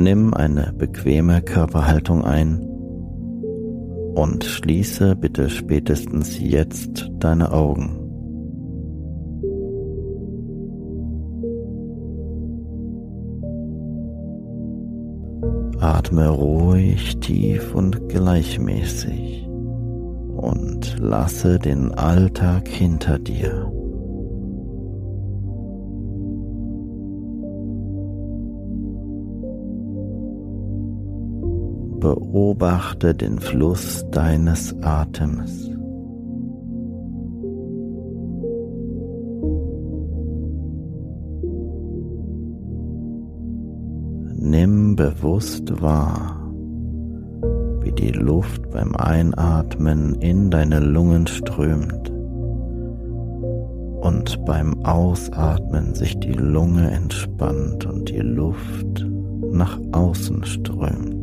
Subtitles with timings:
[0.00, 2.60] Nimm eine bequeme Körperhaltung ein
[4.14, 7.98] und schließe bitte spätestens jetzt deine Augen.
[15.80, 23.72] Atme ruhig, tief und gleichmäßig und lasse den Alltag hinter dir.
[32.08, 35.68] Beobachte den Fluss deines Atems.
[44.38, 46.50] Nimm bewusst wahr,
[47.82, 52.10] wie die Luft beim Einatmen in deine Lungen strömt
[54.00, 59.06] und beim Ausatmen sich die Lunge entspannt und die Luft
[59.50, 61.17] nach außen strömt.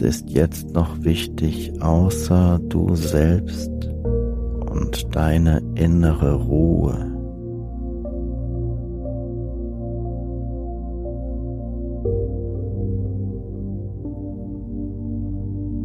[0.00, 3.70] Ist jetzt noch wichtig außer du selbst
[4.70, 6.94] und deine innere Ruhe.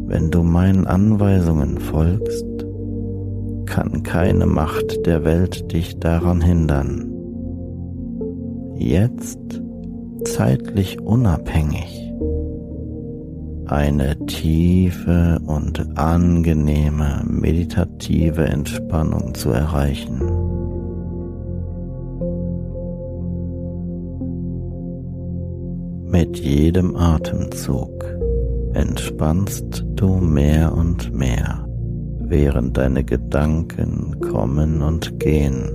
[0.06, 2.46] Wenn du meinen Anweisungen folgst,
[3.66, 7.12] kann keine Macht der Welt dich daran hindern.
[8.76, 9.60] Jetzt
[10.24, 12.05] zeitlich unabhängig
[13.68, 20.20] eine tiefe und angenehme meditative Entspannung zu erreichen.
[26.04, 28.04] Mit jedem Atemzug
[28.72, 31.66] entspannst du mehr und mehr,
[32.20, 35.68] während deine Gedanken kommen und gehen.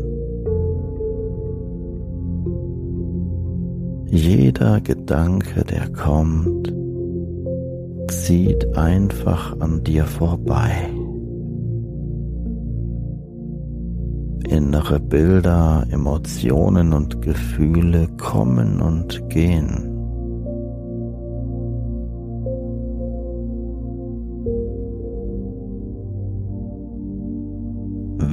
[4.08, 6.74] Jeder Gedanke, der kommt,
[8.12, 10.72] zieht einfach an dir vorbei.
[14.50, 19.88] Innere Bilder, Emotionen und Gefühle kommen und gehen.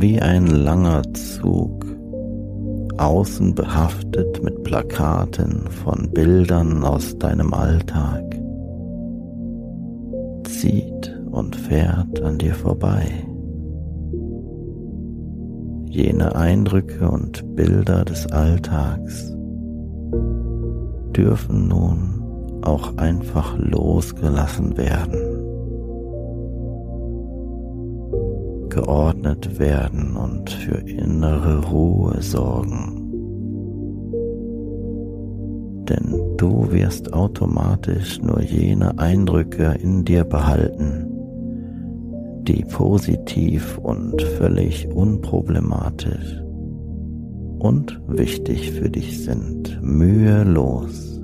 [0.00, 1.86] Wie ein langer Zug,
[2.98, 8.27] außen behaftet mit Plakaten von Bildern aus deinem Alltag
[10.58, 13.06] zieht und fährt an dir vorbei.
[15.86, 19.32] Jene Eindrücke und Bilder des Alltags
[21.16, 25.14] dürfen nun auch einfach losgelassen werden,
[28.68, 32.97] geordnet werden und für innere Ruhe sorgen.
[35.88, 41.06] Denn du wirst automatisch nur jene Eindrücke in dir behalten,
[42.42, 46.42] die positiv und völlig unproblematisch
[47.58, 51.22] und wichtig für dich sind, mühelos,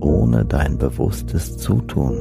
[0.00, 2.16] ohne dein bewusstes Zutun.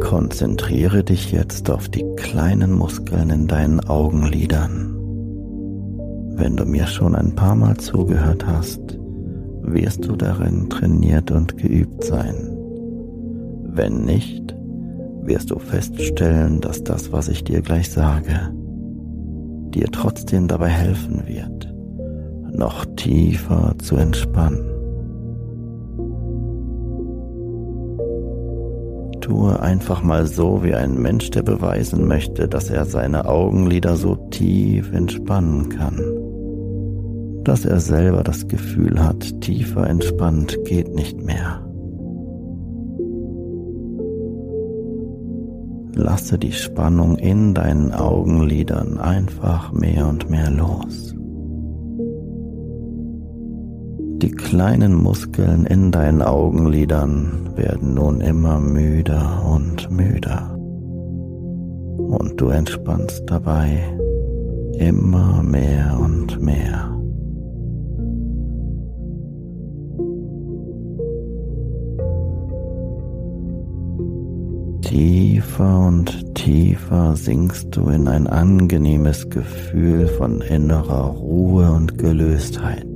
[0.00, 4.93] Konzentriere dich jetzt auf die kleinen Muskeln in deinen Augenlidern.
[6.36, 8.98] Wenn du mir schon ein paar Mal zugehört hast,
[9.62, 12.34] wirst du darin trainiert und geübt sein.
[13.66, 14.54] Wenn nicht,
[15.22, 18.52] wirst du feststellen, dass das, was ich dir gleich sage,
[19.70, 21.72] dir trotzdem dabei helfen wird,
[22.52, 24.70] noch tiefer zu entspannen.
[29.20, 34.16] Tue einfach mal so wie ein Mensch, der beweisen möchte, dass er seine Augenlider so
[34.30, 35.98] tief entspannen kann,
[37.44, 41.60] dass er selber das Gefühl hat, tiefer entspannt geht nicht mehr.
[45.94, 51.14] Lasse die Spannung in deinen Augenlidern einfach mehr und mehr los.
[54.24, 60.56] Die kleinen Muskeln in deinen Augenlidern werden nun immer müder und müder.
[61.98, 63.78] Und du entspannst dabei
[64.78, 66.93] immer mehr und mehr.
[74.94, 82.86] Tiefer und tiefer sinkst du in ein angenehmes Gefühl von innerer Ruhe und Gelöstheit,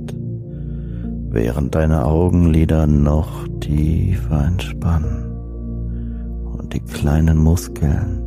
[1.29, 5.25] während deine Augenlider noch tiefer entspannen
[6.57, 8.21] und die kleinen Muskeln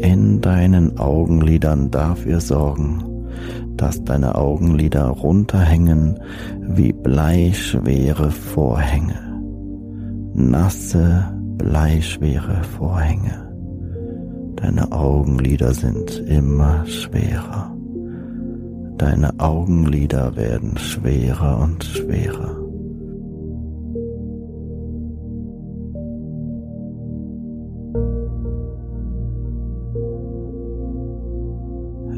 [0.00, 3.04] in deinen Augenlidern dafür sorgen,
[3.76, 6.18] dass deine Augenlider runterhängen
[6.58, 9.14] wie bleischwere Vorhänge,
[10.34, 13.46] nasse bleischwere Vorhänge.
[14.56, 17.76] Deine Augenlider sind immer schwerer.
[18.96, 22.56] Deine Augenlider werden schwerer und schwerer.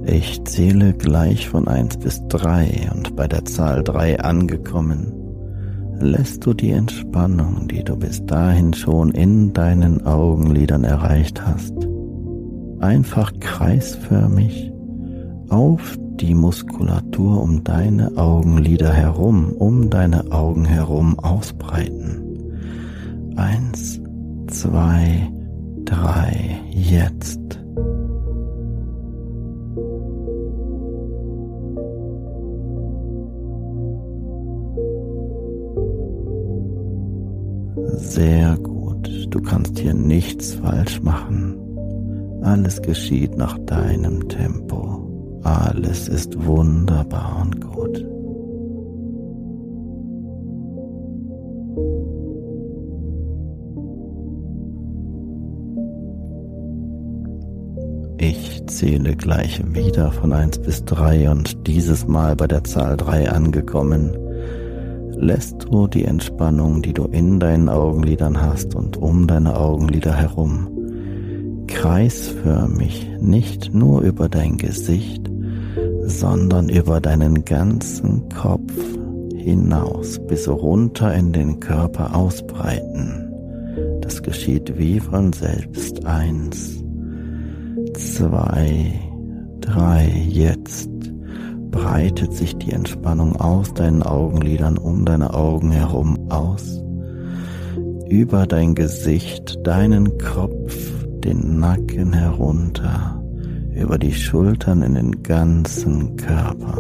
[0.04, 5.21] Ich zähle gleich von eins bis drei und bei der Zahl drei angekommen
[6.02, 11.74] lässt du die Entspannung, die du bis dahin schon in deinen Augenlidern erreicht hast,
[12.80, 14.72] einfach kreisförmig
[15.48, 22.22] auf die Muskulatur um deine Augenlider herum, um deine Augen herum ausbreiten.
[23.36, 24.00] Eins,
[24.48, 25.30] zwei,
[25.84, 27.61] drei, jetzt.
[38.22, 39.26] Sehr gut.
[39.30, 41.58] Du kannst hier nichts falsch machen.
[42.42, 45.40] Alles geschieht nach deinem Tempo.
[45.42, 48.06] Alles ist wunderbar und gut.
[58.18, 63.32] Ich zähle gleich wieder von 1 bis 3 und dieses Mal bei der Zahl 3
[63.32, 64.16] angekommen,
[65.22, 71.64] lässt du die Entspannung, die du in deinen Augenlidern hast und um deine Augenlider herum,
[71.68, 75.30] kreisförmig nicht nur über dein Gesicht,
[76.02, 78.72] sondern über deinen ganzen Kopf
[79.36, 83.28] hinaus bis runter in den Körper ausbreiten.
[84.00, 86.04] Das geschieht wie von selbst.
[86.04, 86.82] Eins,
[87.94, 88.92] zwei,
[89.60, 90.91] drei, jetzt
[91.72, 96.80] breitet sich die Entspannung aus deinen Augenlidern um deine Augen herum aus,
[98.08, 100.76] über dein Gesicht, deinen Kopf,
[101.24, 103.20] den Nacken herunter,
[103.74, 106.78] über die Schultern in den ganzen Körper.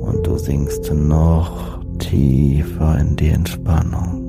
[0.00, 4.24] Und du sinkst noch tiefer in die Entspannung.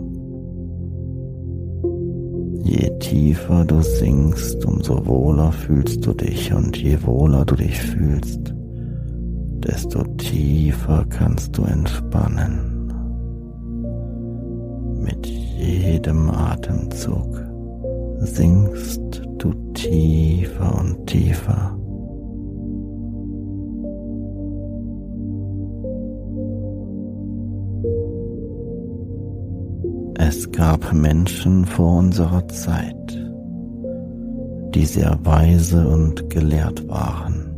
[2.63, 6.53] Je tiefer du sinkst, umso wohler fühlst du dich.
[6.53, 8.53] Und je wohler du dich fühlst,
[9.59, 12.93] desto tiefer kannst du entspannen.
[15.01, 17.41] Mit jedem Atemzug
[18.19, 21.75] sinkst du tiefer und tiefer.
[30.17, 33.17] Es gab Menschen vor unserer Zeit,
[34.75, 37.48] die sehr weise und gelehrt waren.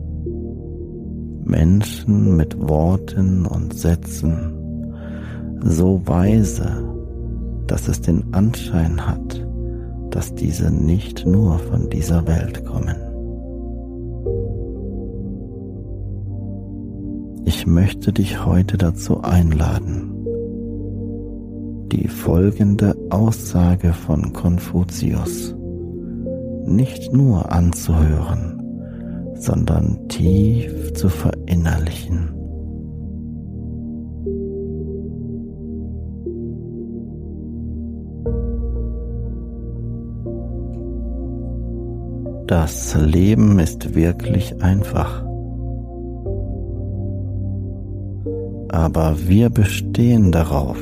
[1.51, 4.57] Menschen mit Worten und Sätzen
[5.61, 6.83] so weise,
[7.67, 9.45] dass es den Anschein hat,
[10.09, 12.95] dass diese nicht nur von dieser Welt kommen.
[17.45, 20.09] Ich möchte dich heute dazu einladen,
[21.91, 25.53] die folgende Aussage von Konfuzius
[26.65, 28.50] nicht nur anzuhören,
[29.41, 32.29] sondern tief zu verinnerlichen.
[42.45, 45.23] Das Leben ist wirklich einfach.
[48.69, 50.77] Aber wir bestehen darauf,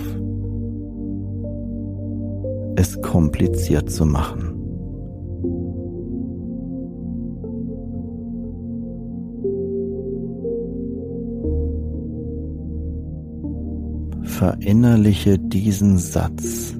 [2.76, 4.59] es kompliziert zu machen.
[14.40, 16.74] Verinnerliche diesen Satz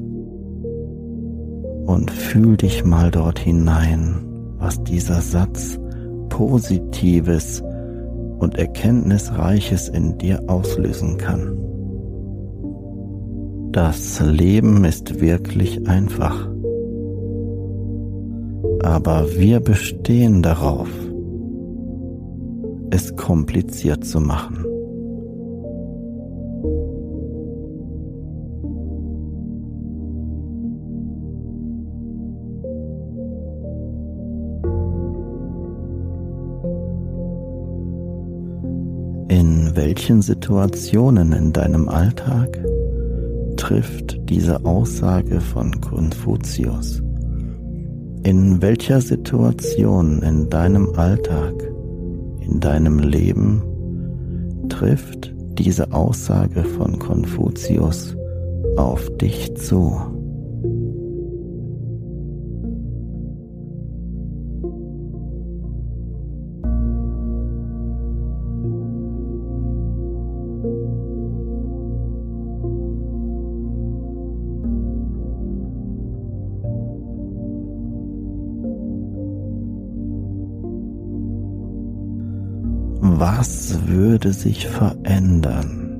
[1.88, 4.26] und fühl dich mal dort hinein,
[4.58, 5.78] was dieser Satz
[6.30, 7.62] Positives
[8.38, 11.58] und Erkenntnisreiches in dir auslösen kann.
[13.74, 16.48] Das Leben ist wirklich einfach.
[18.84, 20.88] Aber wir bestehen darauf,
[22.90, 24.69] es kompliziert zu machen.
[39.30, 42.58] In welchen Situationen in deinem Alltag
[43.58, 47.04] trifft diese Aussage von Konfuzius?
[48.24, 51.54] In welcher Situation in deinem Alltag,
[52.42, 53.62] in deinem Leben
[54.68, 58.16] trifft diese Aussage von Konfuzius
[58.78, 60.19] auf dich zu?
[83.22, 86.00] Was würde sich verändern,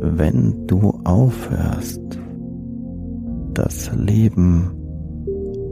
[0.00, 2.00] wenn du aufhörst,
[3.52, 4.70] das Leben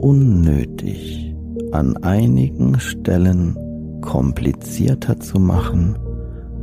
[0.01, 1.33] unnötig
[1.71, 3.55] an einigen Stellen
[4.01, 5.97] komplizierter zu machen,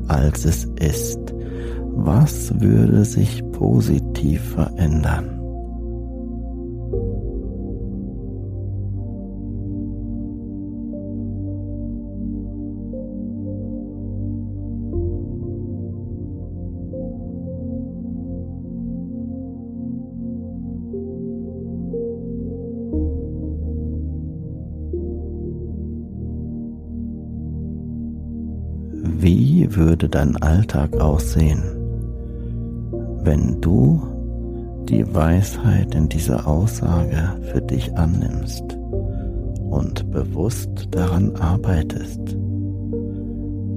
[0.08, 1.34] als es ist?
[1.94, 5.37] Was würde sich positiv verändern?
[29.78, 31.62] Würde dein Alltag aussehen,
[33.22, 34.02] wenn du
[34.88, 38.64] die Weisheit in dieser Aussage für dich annimmst
[39.70, 42.36] und bewusst daran arbeitest,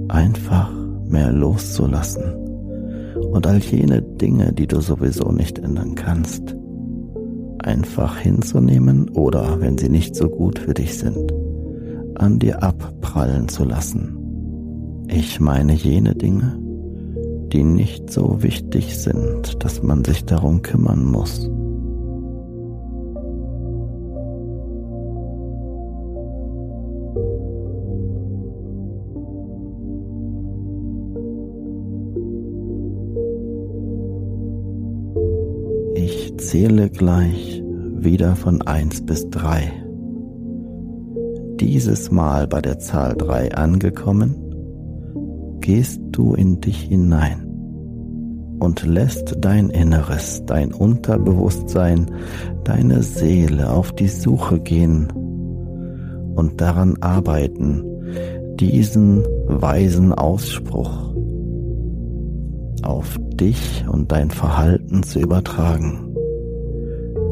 [0.08, 0.72] einfach
[1.06, 2.24] mehr loszulassen
[3.32, 6.56] und all jene Dinge, die du sowieso nicht ändern kannst,
[7.60, 11.32] einfach hinzunehmen oder, wenn sie nicht so gut für dich sind,
[12.16, 14.21] an dir abprallen zu lassen
[15.12, 16.58] ich meine jene Dinge,
[17.52, 21.50] die nicht so wichtig sind, dass man sich darum kümmern muss.
[35.96, 37.62] Ich zähle gleich
[37.98, 39.72] wieder von 1 bis 3.
[41.60, 44.41] Dieses Mal bei der Zahl 3 angekommen,
[45.62, 47.48] gehst du in dich hinein
[48.60, 52.12] und lässt dein Inneres, dein Unterbewusstsein,
[52.64, 55.08] deine Seele auf die Suche gehen
[56.36, 57.84] und daran arbeiten,
[58.60, 61.12] diesen weisen Ausspruch
[62.84, 66.16] auf dich und dein Verhalten zu übertragen.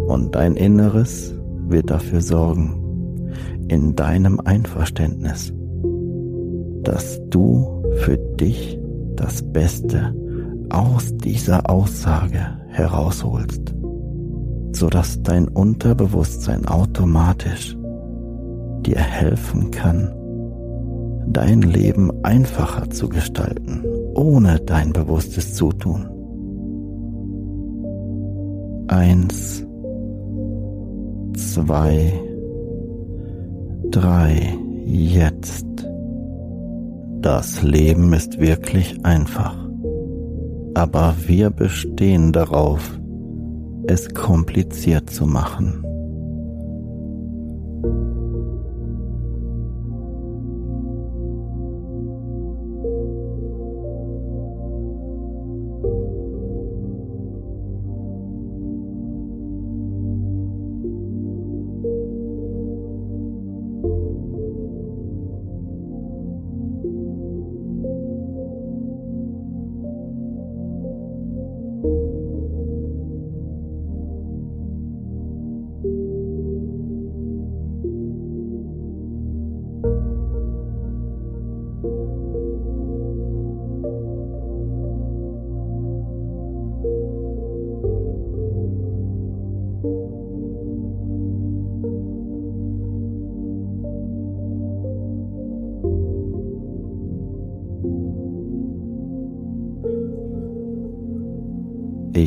[0.07, 1.36] Und dein Inneres
[1.67, 2.75] wird dafür sorgen,
[3.67, 5.53] in deinem Einverständnis,
[6.83, 8.79] dass du für dich
[9.15, 10.13] das Beste
[10.69, 13.74] aus dieser Aussage herausholst.
[14.74, 17.75] sodass dein Unterbewusstsein automatisch
[18.81, 20.13] dir helfen kann,
[21.27, 23.84] dein Leben einfacher zu gestalten,
[24.15, 26.08] ohne dein bewusstes Zutun.
[28.88, 29.65] Eins,
[31.36, 32.13] zwei,
[33.91, 35.65] drei, jetzt.
[37.22, 39.56] Das Leben ist wirklich einfach,
[40.74, 42.98] aber wir bestehen darauf,
[43.88, 45.84] es kompliziert zu machen.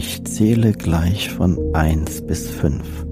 [0.05, 3.07] Ich zähle gleich von 1 bis 5.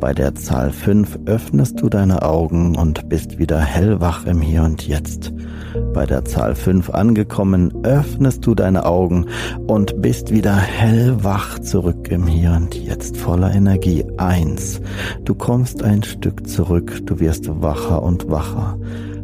[0.00, 4.86] Bei der Zahl 5 öffnest du deine Augen und bist wieder hellwach im Hier und
[4.86, 5.32] Jetzt.
[5.94, 9.28] Bei der Zahl 5 angekommen, öffnest du deine Augen
[9.66, 14.04] und bist wieder hellwach zurück im Hier und Jetzt voller Energie.
[14.18, 14.82] 1.
[15.24, 18.78] Du kommst ein Stück zurück, du wirst wacher und wacher.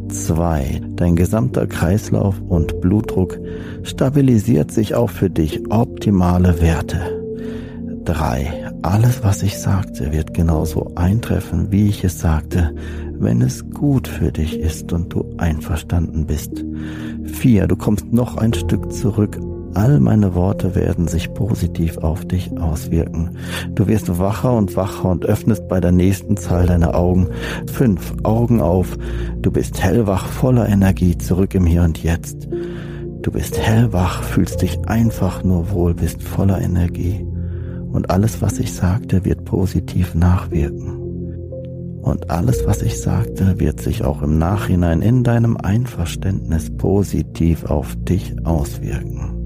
[0.09, 0.81] 2.
[0.95, 2.81] Dein gesamter Kreislauf und
[3.17, 3.39] Blutdruck
[3.83, 6.99] stabilisiert sich auch für dich optimale Werte.
[8.05, 8.71] 3.
[8.83, 12.73] Alles, was ich sagte, wird genauso eintreffen, wie ich es sagte,
[13.19, 16.63] wenn es gut für dich ist und du einverstanden bist.
[17.23, 17.67] 4.
[17.67, 19.37] Du kommst noch ein Stück zurück
[19.77, 23.37] All meine Worte werden sich positiv auf dich auswirken.
[23.75, 27.29] Du wirst wacher und wacher und öffnest bei der nächsten Zahl deine Augen.
[27.71, 28.97] Fünf Augen auf.
[29.39, 32.47] Du bist hellwach, voller Energie, zurück im Hier und Jetzt.
[33.21, 37.25] Du bist hellwach, fühlst dich einfach nur wohl, bist voller Energie.
[37.91, 40.97] Und alles, was ich sagte, wird positiv nachwirken.
[42.01, 47.95] Und alles, was ich sagte, wird sich auch im Nachhinein in deinem Einverständnis positiv auf
[47.97, 49.36] dich auswirken.